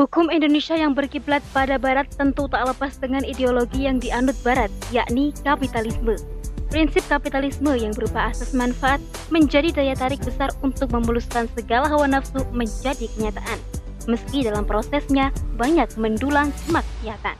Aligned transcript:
Hukum 0.00 0.32
Indonesia 0.32 0.72
yang 0.72 0.96
berkiblat 0.96 1.44
pada 1.52 1.76
Barat 1.76 2.08
tentu 2.16 2.48
tak 2.48 2.64
lepas 2.64 2.96
dengan 2.96 3.20
ideologi 3.20 3.84
yang 3.84 4.00
dianut 4.00 4.32
Barat, 4.40 4.72
yakni 4.88 5.28
kapitalisme. 5.44 6.16
Prinsip 6.72 7.04
kapitalisme 7.04 7.68
yang 7.76 7.92
berupa 7.92 8.32
asas 8.32 8.56
manfaat 8.56 8.96
menjadi 9.28 9.68
daya 9.76 9.92
tarik 9.92 10.24
besar 10.24 10.56
untuk 10.64 10.96
memuluskan 10.96 11.52
segala 11.52 11.84
hawa 11.92 12.08
nafsu 12.08 12.40
menjadi 12.48 13.12
kenyataan. 13.12 13.60
Meski 14.08 14.40
dalam 14.40 14.64
prosesnya 14.64 15.36
banyak 15.60 15.92
mendulang 16.00 16.48
kemaksiatan. 16.64 17.36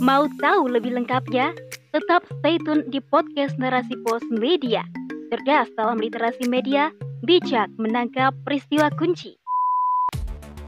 Mau 0.00 0.24
tahu 0.40 0.72
lebih 0.72 0.96
lengkapnya? 0.96 1.52
Tetap 1.92 2.24
stay 2.40 2.56
tune 2.64 2.88
di 2.88 3.04
podcast 3.04 3.60
Narasi 3.60 3.92
Pos 4.08 4.24
Media. 4.32 4.80
Cerdas 5.28 5.68
dalam 5.76 6.00
literasi 6.00 6.48
media, 6.48 6.88
bijak 7.20 7.68
menangkap 7.76 8.32
peristiwa 8.48 8.88
kunci. 8.96 9.43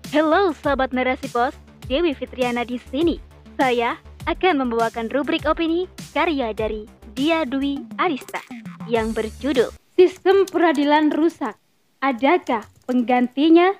Halo 0.06 0.54
sahabat 0.54 0.94
Narasi 0.94 1.26
Pos, 1.34 1.50
Dewi 1.90 2.14
Fitriana 2.14 2.62
di 2.62 2.78
sini. 2.78 3.18
Saya 3.58 3.98
akan 4.30 4.62
membawakan 4.62 5.10
rubrik 5.10 5.42
opini 5.42 5.90
karya 6.14 6.54
dari 6.54 6.86
Dia 7.18 7.42
Dwi 7.42 7.82
Arista 7.98 8.38
yang 8.86 9.10
berjudul 9.10 9.74
Sistem 9.98 10.46
Peradilan 10.46 11.10
Rusak. 11.10 11.58
Adakah 11.98 12.62
penggantinya? 12.86 13.74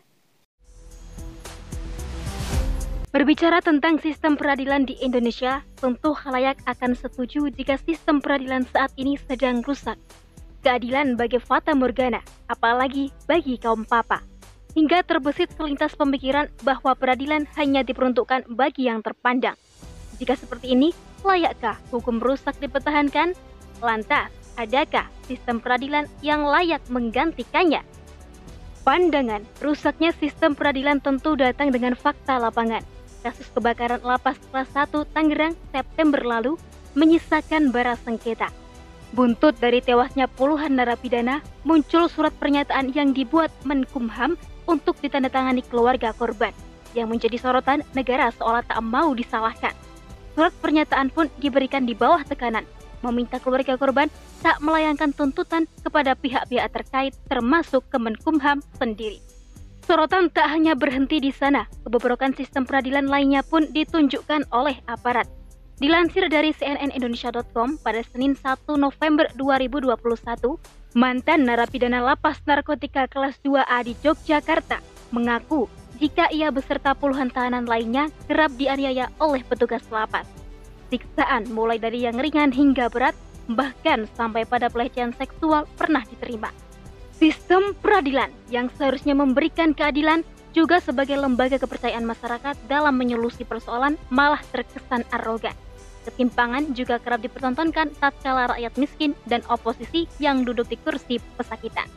Berbicara 3.15 3.63
tentang 3.63 4.03
sistem 4.03 4.35
peradilan 4.35 4.83
di 4.83 4.99
Indonesia, 4.99 5.63
tentu 5.79 6.11
halayak 6.11 6.59
akan 6.67 6.99
setuju 6.99 7.55
jika 7.55 7.79
sistem 7.79 8.19
peradilan 8.19 8.67
saat 8.75 8.91
ini 8.99 9.15
sedang 9.15 9.63
rusak. 9.63 9.95
Keadilan 10.67 11.15
bagi 11.15 11.39
Fata 11.39 11.71
Morgana, 11.71 12.19
apalagi 12.51 13.15
bagi 13.31 13.63
kaum 13.63 13.87
papa. 13.87 14.36
Hingga 14.77 15.09
terbesit 15.09 15.57
selintas 15.57 15.97
pemikiran 15.97 16.53
bahwa 16.61 16.93
peradilan 16.93 17.49
hanya 17.57 17.81
diperuntukkan 17.81 18.45
bagi 18.53 18.93
yang 18.93 19.01
terpandang. 19.01 19.57
Jika 20.21 20.37
seperti 20.37 20.77
ini, 20.77 20.93
layakkah 21.25 21.81
hukum 21.89 22.21
rusak 22.21 22.61
dipertahankan? 22.61 23.33
Lantas, 23.81 24.29
adakah 24.61 25.09
sistem 25.25 25.65
peradilan 25.65 26.05
yang 26.21 26.45
layak 26.45 26.85
menggantikannya? 26.93 27.81
Pandangan 28.85 29.43
rusaknya 29.65 30.13
sistem 30.15 30.53
peradilan 30.53 31.01
tentu 31.01 31.35
datang 31.35 31.73
dengan 31.73 31.97
fakta 31.97 32.37
lapangan 32.37 32.85
kasus 33.27 33.51
kebakaran 33.51 33.99
lapas 34.07 34.39
kelas 34.55 34.71
1 34.71 34.93
Tangerang 35.11 35.59
September 35.75 36.23
lalu 36.23 36.55
menyisakan 36.95 37.75
bara 37.75 37.99
sengketa. 37.99 38.55
Buntut 39.11 39.59
dari 39.59 39.83
tewasnya 39.83 40.31
puluhan 40.31 40.79
narapidana, 40.79 41.43
muncul 41.67 42.07
surat 42.07 42.31
pernyataan 42.39 42.95
yang 42.95 43.11
dibuat 43.11 43.51
Menkumham 43.67 44.39
untuk 44.67 44.99
ditandatangani 45.01 45.63
keluarga 45.67 46.13
korban, 46.13 46.53
yang 46.93 47.09
menjadi 47.11 47.39
sorotan 47.39 47.87
negara 47.97 48.31
seolah 48.35 48.63
tak 48.67 48.83
mau 48.83 49.15
disalahkan. 49.15 49.73
Surat 50.37 50.53
pernyataan 50.61 51.09
pun 51.09 51.33
diberikan 51.41 51.89
di 51.89 51.97
bawah 51.97 52.21
tekanan, 52.27 52.69
meminta 53.01 53.41
keluarga 53.41 53.79
korban 53.81 54.13
tak 54.45 54.61
melayangkan 54.61 55.17
tuntutan 55.17 55.65
kepada 55.81 56.13
pihak-pihak 56.13 56.69
terkait 56.71 57.13
termasuk 57.27 57.87
Kemenkumham 57.89 58.61
sendiri. 58.77 59.23
Sorotan 59.87 60.29
tak 60.35 60.51
hanya 60.51 60.75
berhenti 60.75 61.23
di 61.23 61.31
sana, 61.31 61.71
kebobrokan 61.87 62.35
sistem 62.35 62.67
peradilan 62.67 63.07
lainnya 63.07 63.47
pun 63.47 63.71
ditunjukkan 63.71 64.51
oleh 64.51 64.83
aparat. 64.91 65.31
Dilansir 65.77 66.33
dari 66.33 66.57
cnnindonesia.com 66.57 67.77
pada 67.85 68.01
Senin 68.01 68.33
1 68.33 68.65
November 68.81 69.29
2021, 69.37 70.57
mantan 70.97 71.45
narapidana 71.45 72.01
lapas 72.01 72.41
narkotika 72.49 73.05
kelas 73.05 73.37
2A 73.45 73.85
di 73.85 73.93
Yogyakarta 74.01 74.81
mengaku 75.13 75.69
jika 76.01 76.33
ia 76.33 76.49
beserta 76.49 76.97
puluhan 76.97 77.29
tahanan 77.29 77.69
lainnya 77.69 78.09
kerap 78.25 78.57
dianiaya 78.57 79.13
oleh 79.21 79.45
petugas 79.45 79.85
lapas. 79.93 80.25
Siksaan 80.89 81.53
mulai 81.53 81.77
dari 81.77 82.09
yang 82.09 82.17
ringan 82.17 82.57
hingga 82.57 82.89
berat, 82.89 83.13
bahkan 83.45 84.09
sampai 84.17 84.49
pada 84.49 84.73
pelecehan 84.73 85.13
seksual 85.13 85.69
pernah 85.77 86.01
diterima. 86.09 86.57
Sistem 87.21 87.77
peradilan 87.85 88.33
yang 88.49 88.73
seharusnya 88.81 89.13
memberikan 89.13 89.77
keadilan 89.77 90.25
juga 90.57 90.81
sebagai 90.81 91.21
lembaga 91.21 91.61
kepercayaan 91.61 92.09
masyarakat 92.09 92.57
dalam 92.65 92.97
menyelusi 92.97 93.45
persoalan 93.45 94.01
malah 94.09 94.41
terkesan 94.57 95.05
arogan. 95.13 95.66
Ketimpangan 96.07 96.71
juga 96.71 97.03
kerap 97.03 97.19
dipertontonkan 97.27 97.91
tatkala 97.99 98.55
rakyat 98.55 98.73
miskin 98.79 99.13
dan 99.27 99.43
oposisi 99.51 100.07
yang 100.23 100.47
duduk 100.47 100.71
di 100.71 100.79
kursi 100.79 101.19
pesakitan. 101.35 101.91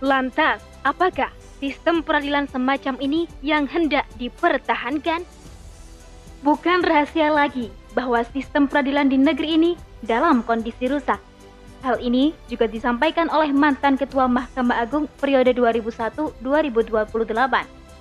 Lantas, 0.00 0.64
apakah 0.88 1.28
sistem 1.60 2.00
peradilan 2.00 2.48
semacam 2.48 2.96
ini 3.04 3.28
yang 3.44 3.68
hendak 3.68 4.08
dipertahankan? 4.16 5.20
Bukan 6.40 6.80
rahasia 6.84 7.28
lagi 7.28 7.68
bahwa 7.92 8.24
sistem 8.32 8.68
peradilan 8.68 9.12
di 9.12 9.20
negeri 9.20 9.48
ini 9.56 9.72
dalam 10.04 10.44
kondisi 10.44 10.88
rusak 10.88 11.20
Hal 11.84 12.00
ini 12.00 12.32
juga 12.48 12.64
disampaikan 12.64 13.28
oleh 13.28 13.52
mantan 13.52 14.00
Ketua 14.00 14.24
Mahkamah 14.24 14.88
Agung 14.88 15.04
periode 15.20 15.52
2001-2028, 15.52 16.40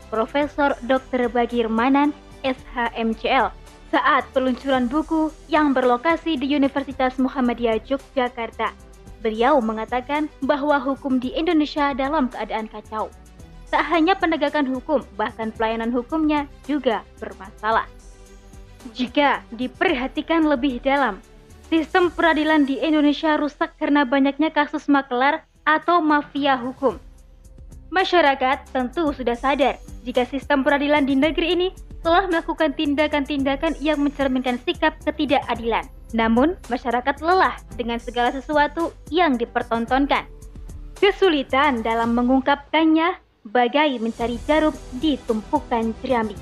Profesor 0.08 0.72
Dr. 0.88 1.28
Bagir 1.28 1.68
Manan, 1.68 2.16
SHMCL, 2.48 3.52
saat 3.94 4.26
peluncuran 4.34 4.90
buku 4.90 5.30
yang 5.54 5.70
berlokasi 5.70 6.34
di 6.34 6.50
Universitas 6.50 7.22
Muhammadiyah 7.22 7.78
Yogyakarta. 7.86 8.74
Beliau 9.22 9.62
mengatakan 9.62 10.26
bahwa 10.42 10.82
hukum 10.82 11.22
di 11.22 11.30
Indonesia 11.38 11.94
dalam 11.94 12.34
keadaan 12.34 12.66
kacau. 12.66 13.14
Tak 13.70 13.86
hanya 13.94 14.18
penegakan 14.18 14.66
hukum, 14.66 15.06
bahkan 15.14 15.54
pelayanan 15.54 15.94
hukumnya 15.94 16.50
juga 16.66 17.06
bermasalah. 17.22 17.86
Jika 18.98 19.46
diperhatikan 19.54 20.50
lebih 20.50 20.82
dalam, 20.82 21.22
Sistem 21.74 22.14
peradilan 22.14 22.70
di 22.70 22.78
Indonesia 22.78 23.34
rusak 23.34 23.74
karena 23.82 24.06
banyaknya 24.06 24.54
kasus 24.54 24.86
makelar 24.86 25.42
atau 25.66 26.06
mafia 26.06 26.54
hukum. 26.54 27.02
Masyarakat 27.90 28.70
tentu 28.70 29.10
sudah 29.10 29.34
sadar 29.34 29.82
jika 30.06 30.22
sistem 30.30 30.62
peradilan 30.62 31.02
di 31.02 31.18
negeri 31.18 31.58
ini 31.58 31.68
telah 32.04 32.28
melakukan 32.28 32.76
tindakan-tindakan 32.76 33.80
yang 33.80 33.98
mencerminkan 34.04 34.60
sikap 34.62 35.00
ketidakadilan. 35.08 35.88
Namun, 36.14 36.60
masyarakat 36.70 37.24
lelah 37.24 37.58
dengan 37.80 37.98
segala 37.98 38.30
sesuatu 38.30 38.94
yang 39.10 39.40
dipertontonkan. 39.40 40.30
Kesulitan 41.00 41.82
dalam 41.82 42.14
mengungkapkannya 42.14 43.18
bagai 43.50 43.98
mencari 44.00 44.38
jarum 44.46 44.76
di 45.00 45.18
tumpukan 45.26 45.92
jerami. 46.04 46.38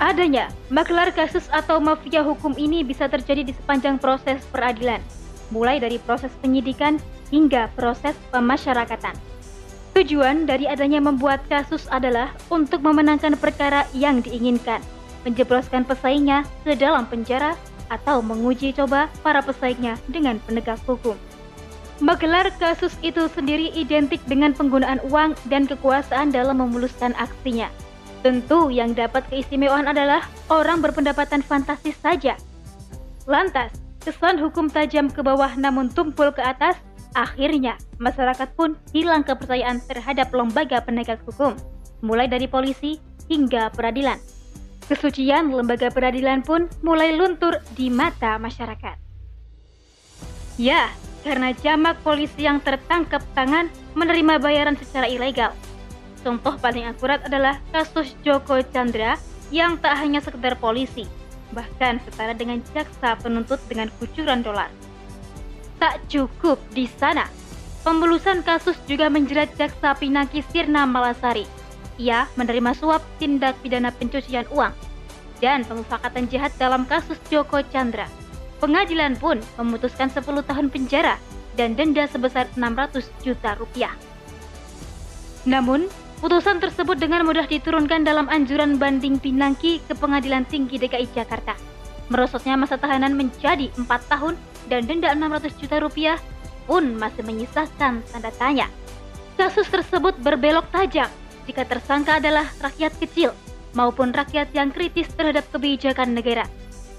Adanya 0.00 0.48
maklar 0.72 1.12
kasus 1.12 1.44
atau 1.52 1.76
mafia 1.76 2.24
hukum 2.24 2.56
ini 2.56 2.80
bisa 2.80 3.04
terjadi 3.04 3.44
di 3.44 3.52
sepanjang 3.52 4.00
proses 4.00 4.40
peradilan, 4.48 5.00
mulai 5.52 5.76
dari 5.76 6.00
proses 6.00 6.32
penyidikan 6.40 6.96
hingga 7.28 7.68
proses 7.76 8.16
pemasyarakatan. 8.32 9.12
Tujuan 9.90 10.46
dari 10.46 10.70
adanya 10.70 11.02
membuat 11.02 11.42
kasus 11.50 11.90
adalah 11.90 12.30
untuk 12.46 12.78
memenangkan 12.80 13.34
perkara 13.34 13.84
yang 13.90 14.22
diinginkan, 14.22 14.78
menjebloskan 15.26 15.82
pesaingnya 15.82 16.46
ke 16.62 16.78
dalam 16.78 17.10
penjara, 17.10 17.58
atau 17.90 18.22
menguji 18.22 18.70
coba 18.70 19.10
para 19.26 19.42
pesaingnya 19.42 19.98
dengan 20.06 20.38
penegak 20.46 20.78
hukum. 20.86 21.18
Menggelar 22.00 22.48
kasus 22.56 22.96
itu 23.04 23.28
sendiri 23.28 23.68
identik 23.76 24.22
dengan 24.24 24.56
penggunaan 24.56 25.04
uang 25.10 25.36
dan 25.52 25.68
kekuasaan 25.68 26.32
dalam 26.32 26.62
memuluskan 26.62 27.12
aksinya. 27.18 27.68
Tentu 28.24 28.72
yang 28.72 28.96
dapat 28.96 29.26
keistimewaan 29.28 29.84
adalah 29.90 30.24
orang 30.48 30.80
berpendapatan 30.80 31.44
fantastis 31.44 31.98
saja. 32.00 32.40
Lantas, 33.28 33.74
kesan 34.00 34.40
hukum 34.40 34.72
tajam 34.72 35.12
ke 35.12 35.20
bawah 35.20 35.52
namun 35.60 35.92
tumpul 35.92 36.32
ke 36.32 36.40
atas, 36.40 36.80
akhirnya 37.14 37.76
masyarakat 37.98 38.54
pun 38.54 38.78
hilang 38.94 39.26
kepercayaan 39.26 39.82
terhadap 39.84 40.30
lembaga 40.34 40.82
penegak 40.82 41.20
hukum, 41.26 41.56
mulai 42.04 42.26
dari 42.26 42.46
polisi 42.46 42.98
hingga 43.30 43.70
peradilan. 43.74 44.18
Kesucian 44.90 45.54
lembaga 45.54 45.90
peradilan 45.90 46.42
pun 46.42 46.66
mulai 46.82 47.14
luntur 47.14 47.62
di 47.78 47.88
mata 47.88 48.36
masyarakat. 48.42 48.98
Ya, 50.58 50.90
karena 51.22 51.54
jamak 51.54 52.02
polisi 52.02 52.44
yang 52.44 52.58
tertangkap 52.60 53.22
tangan 53.38 53.70
menerima 53.94 54.42
bayaran 54.42 54.74
secara 54.76 55.06
ilegal, 55.06 55.54
Contoh 56.20 56.54
paling 56.60 56.84
akurat 56.84 57.24
adalah 57.24 57.56
kasus 57.72 58.12
Joko 58.20 58.60
Chandra 58.68 59.16
yang 59.48 59.80
tak 59.80 59.96
hanya 59.98 60.20
sekedar 60.20 60.52
polisi, 60.60 61.08
bahkan 61.56 61.96
setara 62.04 62.36
dengan 62.36 62.60
jaksa 62.76 63.16
penuntut 63.18 63.58
dengan 63.66 63.88
kucuran 63.96 64.44
dolar. 64.44 64.68
Tak 65.80 66.12
cukup 66.12 66.60
di 66.76 66.84
sana, 66.84 67.24
pembulusan 67.80 68.44
kasus 68.44 68.76
juga 68.84 69.08
menjerat 69.08 69.48
jaksa 69.56 69.96
Pinangki 69.96 70.44
Sirna 70.52 70.84
Malasari. 70.84 71.48
Ia 71.96 72.28
menerima 72.36 72.76
suap 72.76 73.00
tindak 73.16 73.56
pidana 73.64 73.88
pencucian 73.88 74.44
uang 74.52 74.76
dan 75.40 75.64
pemufakatan 75.64 76.28
jahat 76.28 76.52
dalam 76.60 76.84
kasus 76.84 77.16
Joko 77.32 77.64
Chandra. 77.72 78.04
Pengadilan 78.60 79.16
pun 79.16 79.40
memutuskan 79.56 80.12
10 80.12 80.20
tahun 80.44 80.68
penjara 80.68 81.16
dan 81.56 81.72
denda 81.72 82.04
sebesar 82.04 82.44
600 82.60 83.08
juta 83.24 83.56
rupiah. 83.56 83.96
Namun, 85.48 85.88
Putusan 86.20 86.60
tersebut 86.60 87.00
dengan 87.00 87.24
mudah 87.24 87.48
diturunkan 87.48 88.04
dalam 88.04 88.28
anjuran 88.28 88.76
banding 88.76 89.16
Pinangki 89.16 89.80
ke 89.88 89.96
Pengadilan 89.96 90.44
Tinggi 90.44 90.76
DKI 90.76 91.16
Jakarta. 91.16 91.56
Merosotnya 92.12 92.60
masa 92.60 92.76
tahanan 92.76 93.16
menjadi 93.16 93.72
4 93.72 93.88
tahun 93.88 94.36
dan 94.68 94.84
denda 94.84 95.14
600 95.14 95.60
juta 95.62 95.76
rupiah 95.80 96.18
pun 96.68 96.98
masih 96.98 97.24
menyisakan 97.24 98.04
tanda 98.10 98.30
tanya. 98.36 98.66
Kasus 99.38 99.66
tersebut 99.72 100.18
berbelok 100.20 100.68
tajam 100.68 101.08
jika 101.48 101.64
tersangka 101.64 102.20
adalah 102.20 102.46
rakyat 102.60 102.92
kecil 103.00 103.32
maupun 103.72 104.12
rakyat 104.12 104.50
yang 104.52 104.68
kritis 104.74 105.08
terhadap 105.16 105.46
kebijakan 105.48 106.12
negara. 106.12 106.44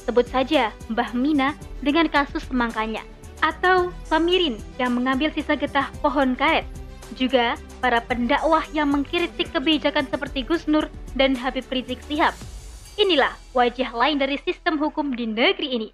Sebut 0.01 0.25
saja 0.25 0.73
Mbah 0.89 1.13
Mina 1.13 1.53
dengan 1.85 2.09
kasus 2.09 2.41
semangkanya, 2.49 3.05
atau 3.45 3.93
Samirin 4.09 4.57
yang 4.81 4.97
mengambil 4.97 5.29
sisa 5.29 5.53
getah 5.53 5.93
pohon 6.01 6.33
karet 6.33 6.65
juga 7.13 7.59
para 7.83 7.99
pendakwah 7.99 8.63
yang 8.71 8.89
mengkritik 8.89 9.51
kebijakan 9.51 10.07
seperti 10.07 10.47
Gus 10.47 10.63
Nur 10.65 10.87
dan 11.13 11.35
Habib 11.35 11.67
Rizik 11.67 11.99
Sihab. 12.07 12.31
Inilah 12.95 13.35
wajah 13.51 13.91
lain 13.91 14.19
dari 14.19 14.39
sistem 14.41 14.79
hukum 14.79 15.11
di 15.11 15.27
negeri 15.27 15.69
ini. 15.75 15.89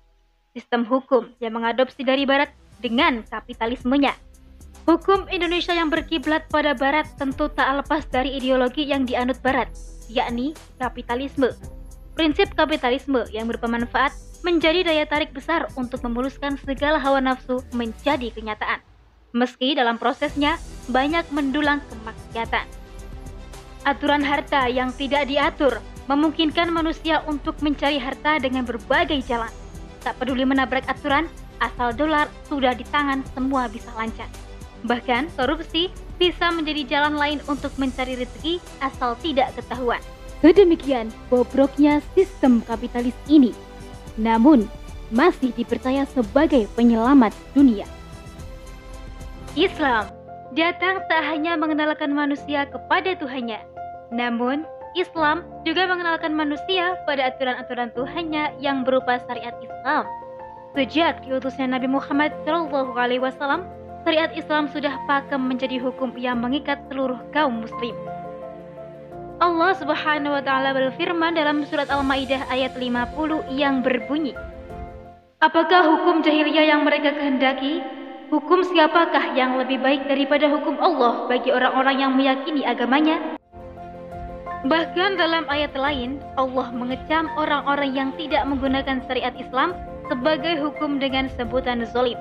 Sistem 0.56 0.88
hukum 0.88 1.32
yang 1.40 1.56
mengadopsi 1.58 2.06
dari 2.06 2.24
barat 2.24 2.52
dengan 2.84 3.26
kapitalismenya. 3.26 4.16
Hukum 4.88 5.28
Indonesia 5.28 5.76
yang 5.76 5.92
berkiblat 5.92 6.48
pada 6.48 6.72
barat 6.72 7.08
tentu 7.20 7.52
tak 7.52 7.84
lepas 7.84 8.08
dari 8.08 8.40
ideologi 8.40 8.88
yang 8.88 9.04
dianut 9.04 9.40
barat, 9.44 9.68
yakni 10.08 10.56
kapitalisme. 10.80 11.52
Prinsip 12.16 12.56
kapitalisme 12.56 13.28
yang 13.36 13.52
berpemanfaat 13.52 14.16
menjadi 14.48 14.88
daya 14.88 15.04
tarik 15.04 15.36
besar 15.36 15.68
untuk 15.76 16.00
memuluskan 16.08 16.56
segala 16.64 16.98
hawa 16.98 17.20
nafsu 17.20 17.60
menjadi 17.76 18.32
kenyataan 18.32 18.80
meski 19.36 19.76
dalam 19.76 20.02
prosesnya 20.02 20.56
banyak 20.90 21.24
mendulang 21.30 21.84
kemaksiatan. 21.92 22.66
Aturan 23.86 24.24
harta 24.24 24.68
yang 24.68 24.92
tidak 24.96 25.28
diatur 25.30 25.80
memungkinkan 26.08 26.72
manusia 26.72 27.24
untuk 27.28 27.60
mencari 27.64 28.00
harta 28.00 28.40
dengan 28.40 28.64
berbagai 28.64 29.20
jalan. 29.28 29.52
Tak 30.08 30.24
peduli 30.24 30.48
menabrak 30.48 30.88
aturan, 30.88 31.28
asal 31.60 31.92
dolar 31.92 32.32
sudah 32.48 32.72
di 32.72 32.88
tangan 32.88 33.28
semua 33.36 33.68
bisa 33.68 33.92
lancar. 34.00 34.32
Bahkan 34.88 35.36
korupsi 35.36 35.92
bisa 36.16 36.48
menjadi 36.48 36.88
jalan 36.88 37.20
lain 37.20 37.44
untuk 37.52 37.76
mencari 37.76 38.16
rezeki 38.16 38.64
asal 38.80 39.20
tidak 39.20 39.52
ketahuan. 39.60 40.00
Sedemikian 40.40 41.12
bobroknya 41.28 42.00
sistem 42.16 42.64
kapitalis 42.64 43.12
ini. 43.28 43.52
Namun, 44.16 44.72
masih 45.12 45.52
dipercaya 45.52 46.08
sebagai 46.08 46.72
penyelamat 46.72 47.36
dunia. 47.52 47.84
Islam 49.60 50.08
datang 50.56 51.04
tak 51.12 51.22
hanya 51.28 51.60
mengenalkan 51.60 52.16
manusia 52.16 52.64
kepada 52.64 53.12
Tuhannya, 53.20 53.60
namun 54.16 54.64
Islam 54.98 55.46
juga 55.62 55.86
mengenalkan 55.86 56.34
manusia 56.34 56.98
pada 57.06 57.30
aturan-aturan 57.30 57.94
Tuhannya 57.94 58.58
yang 58.58 58.82
berupa 58.82 59.22
syariat 59.30 59.54
Islam. 59.62 60.10
Sejak 60.74 61.22
diutusnya 61.22 61.70
Nabi 61.70 61.86
Muhammad 61.86 62.34
SAW, 62.42 63.62
syariat 64.02 64.34
Islam 64.34 64.68
sudah 64.74 64.98
pakem 65.06 65.40
menjadi 65.46 65.78
hukum 65.78 66.18
yang 66.18 66.42
mengikat 66.42 66.82
seluruh 66.90 67.22
kaum 67.30 67.62
muslim. 67.62 67.94
Allah 69.38 69.78
Subhanahu 69.78 70.34
wa 70.34 70.42
taala 70.42 70.74
berfirman 70.74 71.38
dalam 71.38 71.62
surat 71.70 71.94
Al-Maidah 71.94 72.50
ayat 72.50 72.74
50 72.74 73.54
yang 73.54 73.86
berbunyi, 73.86 74.34
Apakah 75.38 75.86
hukum 75.86 76.26
jahiliyah 76.26 76.74
yang 76.74 76.82
mereka 76.82 77.14
kehendaki 77.14 77.86
Hukum 78.28 78.60
siapakah 78.60 79.40
yang 79.40 79.56
lebih 79.56 79.80
baik 79.80 80.04
daripada 80.04 80.52
hukum 80.52 80.76
Allah 80.84 81.32
bagi 81.32 81.48
orang-orang 81.48 81.96
yang 81.96 82.12
meyakini 82.12 82.68
agamanya? 82.68 83.37
Bahkan 84.66 85.22
dalam 85.22 85.46
ayat 85.54 85.78
lain, 85.78 86.18
Allah 86.34 86.74
mengecam 86.74 87.30
orang-orang 87.38 87.94
yang 87.94 88.10
tidak 88.18 88.42
menggunakan 88.50 89.06
syariat 89.06 89.36
Islam 89.38 89.78
sebagai 90.10 90.58
hukum 90.58 90.98
dengan 90.98 91.30
sebutan 91.38 91.86
zolim. 91.86 92.18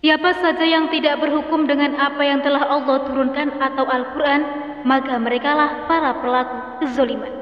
Siapa 0.00 0.32
saja 0.40 0.64
yang 0.64 0.88
tidak 0.88 1.20
berhukum 1.20 1.68
dengan 1.68 1.98
apa 2.00 2.22
yang 2.24 2.40
telah 2.40 2.64
Allah 2.72 3.04
turunkan 3.04 3.52
atau 3.60 3.84
Al-Quran, 3.84 4.42
maka 4.88 5.18
merekalah 5.20 5.84
para 5.90 6.16
pelaku 6.24 6.56
kezoliman. 6.80 7.32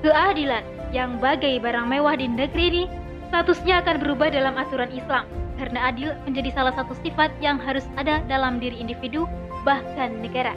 Keadilan 0.00 0.64
yang 0.90 1.20
bagai 1.22 1.60
barang 1.60 1.86
mewah 1.86 2.16
di 2.18 2.26
negeri 2.26 2.66
ini 2.72 2.84
statusnya 3.30 3.84
akan 3.84 4.00
berubah 4.00 4.32
dalam 4.32 4.58
aturan 4.58 4.90
Islam 4.90 5.28
karena 5.60 5.92
adil 5.92 6.16
menjadi 6.24 6.50
salah 6.56 6.72
satu 6.72 6.96
sifat 7.04 7.30
yang 7.44 7.60
harus 7.60 7.84
ada 8.00 8.24
dalam 8.26 8.58
diri 8.58 8.80
individu 8.80 9.28
bahkan 9.62 10.18
negara. 10.24 10.56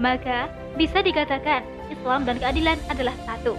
Maka 0.00 0.48
bisa 0.80 1.04
dikatakan 1.04 1.60
Islam 1.92 2.24
dan 2.24 2.40
keadilan 2.40 2.80
adalah 2.88 3.12
satu. 3.28 3.52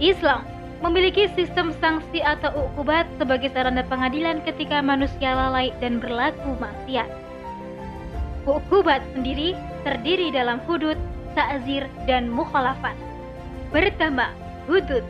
Islam 0.00 0.42
memiliki 0.80 1.26
sistem 1.34 1.74
sanksi 1.82 2.22
atau 2.22 2.54
ukubat 2.54 3.04
sebagai 3.18 3.50
sarana 3.50 3.82
pengadilan 3.84 4.40
ketika 4.46 4.78
manusia 4.80 5.34
lalai 5.34 5.74
dan 5.82 5.98
berlaku 5.98 6.54
maksiat. 6.56 7.10
Ukubat 8.48 9.04
sendiri 9.12 9.52
terdiri 9.84 10.32
dalam 10.32 10.62
hudud, 10.64 10.96
ta'zir, 11.36 11.84
dan 12.08 12.30
mukhalafat. 12.30 12.96
Pertama, 13.68 14.32
hudud 14.64 15.04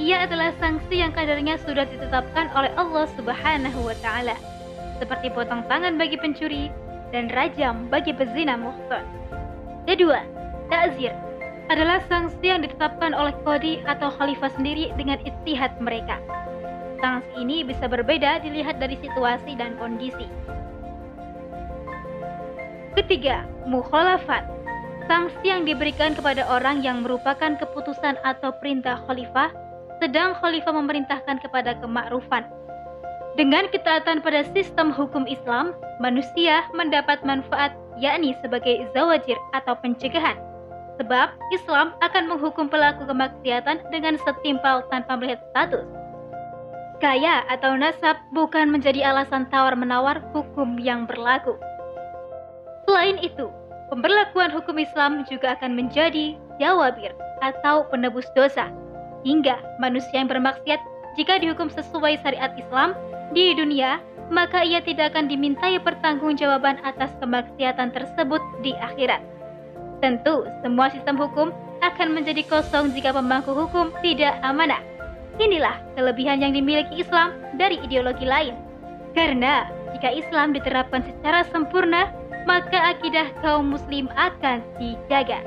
ia 0.00 0.24
adalah 0.24 0.52
sanksi 0.56 1.04
yang 1.04 1.12
kadarnya 1.12 1.60
sudah 1.60 1.84
ditetapkan 1.84 2.48
oleh 2.56 2.72
Allah 2.80 3.04
Subhanahu 3.12 3.80
wa 3.84 3.96
taala, 4.00 4.36
seperti 4.96 5.28
potong 5.32 5.62
tangan 5.68 6.00
bagi 6.00 6.16
pencuri 6.16 6.72
dan 7.12 7.28
rajam 7.30 7.86
bagi 7.92 8.10
pezina 8.16 8.56
muhsan. 8.56 9.04
Kedua, 9.84 10.24
takzir 10.72 11.12
adalah 11.68 12.02
sanksi 12.10 12.42
yang 12.42 12.64
ditetapkan 12.64 13.14
oleh 13.14 13.36
kodi 13.46 13.84
atau 13.86 14.10
khalifah 14.10 14.50
sendiri 14.56 14.90
dengan 14.98 15.20
istihad 15.22 15.76
mereka. 15.78 16.18
Sanksi 16.98 17.32
ini 17.38 17.62
bisa 17.62 17.86
berbeda 17.86 18.42
dilihat 18.42 18.80
dari 18.80 18.98
situasi 18.98 19.54
dan 19.54 19.76
kondisi. 19.78 20.26
Ketiga, 22.98 23.48
mukhalafat. 23.64 24.44
Sanksi 25.10 25.50
yang 25.50 25.66
diberikan 25.66 26.14
kepada 26.14 26.46
orang 26.46 26.84
yang 26.84 27.02
merupakan 27.02 27.58
keputusan 27.58 28.20
atau 28.22 28.54
perintah 28.62 29.02
khalifah 29.08 29.50
sedang 29.98 30.34
khalifah 30.38 30.74
memerintahkan 30.74 31.42
kepada 31.42 31.74
kemakrufan. 31.82 32.46
Dengan 33.32 33.64
ketaatan 33.72 34.20
pada 34.20 34.44
sistem 34.52 34.92
hukum 34.92 35.24
Islam, 35.24 35.72
manusia 36.04 36.68
mendapat 36.76 37.24
manfaat 37.24 37.72
yakni 37.96 38.36
sebagai 38.44 38.84
zawajir 38.92 39.40
atau 39.56 39.72
pencegahan. 39.80 40.36
Sebab 41.00 41.32
Islam 41.48 41.96
akan 42.04 42.28
menghukum 42.28 42.68
pelaku 42.68 43.08
kemaksiatan 43.08 43.88
dengan 43.88 44.20
setimpal 44.20 44.84
tanpa 44.92 45.16
melihat 45.16 45.40
status. 45.48 45.88
Kaya 47.00 47.42
atau 47.48 47.72
nasab 47.72 48.20
bukan 48.36 48.68
menjadi 48.68 49.00
alasan 49.00 49.48
tawar-menawar 49.48 50.20
hukum 50.36 50.76
yang 50.76 51.08
berlaku. 51.08 51.56
Selain 52.84 53.16
itu, 53.24 53.48
pemberlakuan 53.88 54.52
hukum 54.52 54.76
Islam 54.76 55.24
juga 55.24 55.56
akan 55.56 55.72
menjadi 55.72 56.36
jawabir 56.60 57.16
atau 57.40 57.88
penebus 57.88 58.28
dosa 58.36 58.68
hingga 59.24 59.56
manusia 59.80 60.20
yang 60.20 60.28
bermaksiat 60.28 60.78
jika 61.16 61.40
dihukum 61.40 61.72
sesuai 61.72 62.20
syariat 62.20 62.52
Islam 62.54 62.94
di 63.32 63.56
dunia, 63.56 64.00
maka 64.32 64.64
ia 64.64 64.80
tidak 64.80 65.12
akan 65.12 65.28
dimintai 65.28 65.76
pertanggungjawaban 65.80 66.80
atas 66.84 67.12
kemaksiatan 67.20 67.92
tersebut 67.92 68.40
di 68.64 68.72
akhirat. 68.76 69.20
Tentu, 70.00 70.48
semua 70.64 70.88
sistem 70.92 71.16
hukum 71.20 71.52
akan 71.82 72.08
menjadi 72.14 72.42
kosong 72.46 72.94
jika 72.94 73.12
pemangku 73.12 73.52
hukum 73.52 73.90
tidak 74.00 74.38
amanah. 74.40 74.80
Inilah 75.40 75.80
kelebihan 75.96 76.44
yang 76.44 76.52
dimiliki 76.52 77.00
Islam 77.00 77.32
dari 77.56 77.80
ideologi 77.80 78.26
lain. 78.28 78.54
Karena 79.12 79.68
jika 79.96 80.12
Islam 80.12 80.56
diterapkan 80.56 81.04
secara 81.04 81.44
sempurna, 81.48 82.12
maka 82.44 82.96
akidah 82.96 83.30
kaum 83.40 83.72
muslim 83.72 84.08
akan 84.16 84.64
dijaga. 84.76 85.40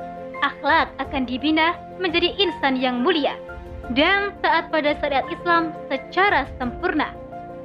Akhlak 0.44 0.92
akan 1.00 1.22
dibina 1.24 1.74
menjadi 1.98 2.32
insan 2.36 2.76
yang 2.76 3.00
mulia 3.00 3.34
dan 3.94 4.34
taat 4.42 4.72
pada 4.74 4.98
syariat 4.98 5.26
Islam 5.30 5.70
secara 5.86 6.48
sempurna, 6.58 7.14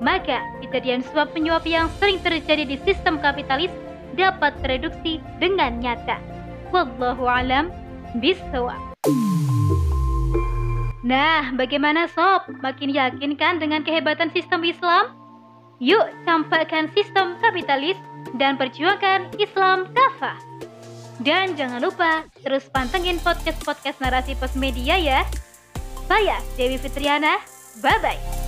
maka 0.01 0.41
kejadian 0.65 1.05
suap 1.05 1.31
penyuap 1.31 1.63
yang 1.63 1.87
sering 2.01 2.17
terjadi 2.25 2.65
di 2.65 2.77
sistem 2.81 3.21
kapitalis 3.21 3.69
dapat 4.17 4.57
tereduksi 4.59 5.21
dengan 5.37 5.77
nyata. 5.79 6.17
Wallahu 6.73 7.29
alam 7.29 7.69
bisawab. 8.19 8.91
Nah, 11.01 11.53
bagaimana 11.57 12.09
sob? 12.09 12.45
Makin 12.61 12.93
yakin 12.93 13.33
kan 13.37 13.57
dengan 13.57 13.81
kehebatan 13.85 14.29
sistem 14.33 14.65
Islam? 14.65 15.13
Yuk 15.81 16.05
campakkan 16.29 16.93
sistem 16.93 17.37
kapitalis 17.41 17.97
dan 18.37 18.57
perjuangkan 18.57 19.33
Islam 19.41 19.89
kafah. 19.97 20.37
Dan 21.21 21.53
jangan 21.53 21.81
lupa 21.81 22.25
terus 22.41 22.65
pantengin 22.69 23.21
podcast-podcast 23.21 24.01
narasi 24.01 24.33
pos 24.37 24.53
media 24.57 24.97
ya. 24.97 25.21
Saya 26.05 26.37
Dewi 26.57 26.77
Fitriana, 26.81 27.41
bye-bye. 27.81 28.40